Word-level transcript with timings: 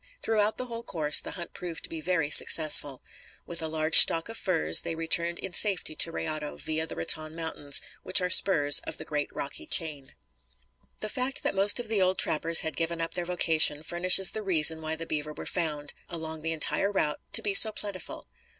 Throughout 0.23 0.57
the 0.57 0.65
whole 0.65 0.81
course 0.81 1.21
the 1.21 1.29
hunt 1.37 1.53
proved 1.53 1.83
to 1.83 1.89
be 1.89 2.01
very 2.01 2.31
successful. 2.31 3.03
With 3.45 3.61
a 3.61 3.67
large 3.67 3.99
stock 3.99 4.29
of 4.29 4.37
furs 4.39 4.81
they 4.81 4.95
returned 4.95 5.37
in 5.37 5.53
safety 5.53 5.95
to 5.97 6.11
Rayado, 6.11 6.57
via 6.59 6.87
the 6.87 6.95
Raton 6.95 7.35
Mountains, 7.35 7.83
which 8.01 8.19
are 8.19 8.31
spurs 8.31 8.79
of 8.85 8.97
the 8.97 9.05
great 9.05 9.29
Rocky 9.31 9.67
chain. 9.67 10.15
The 11.01 11.09
fact 11.09 11.43
that 11.43 11.53
most 11.53 11.79
of 11.79 11.87
the 11.87 12.01
old 12.01 12.17
trappers 12.17 12.61
had 12.61 12.75
given 12.75 12.99
up 12.99 13.13
their 13.13 13.25
vocation 13.25 13.83
furnishes 13.83 14.31
the 14.31 14.41
reason 14.41 14.81
why 14.81 14.95
the 14.95 15.05
beaver 15.05 15.33
were 15.33 15.45
found, 15.45 15.93
along 16.09 16.41
the 16.41 16.51
entire 16.51 16.91
route, 16.91 17.21
to 17.33 17.43
be 17.43 17.53
so 17.53 17.71
plentiful. 17.71 18.27